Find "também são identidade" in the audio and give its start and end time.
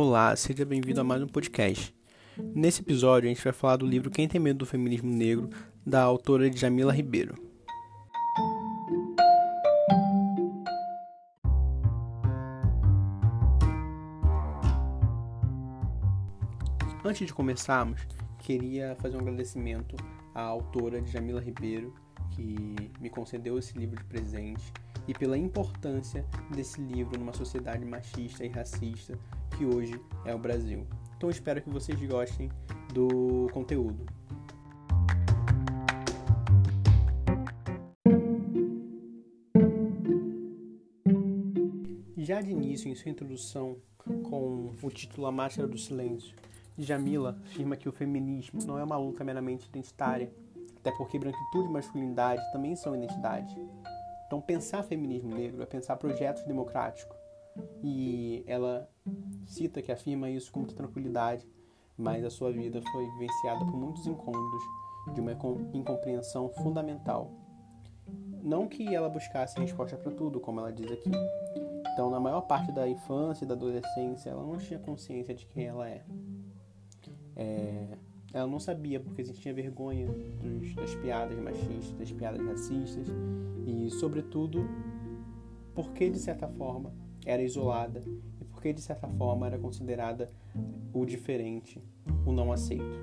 52.52-53.58